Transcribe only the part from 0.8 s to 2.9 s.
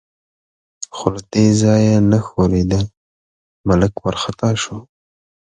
خو له دې ځایه نه ښورېده،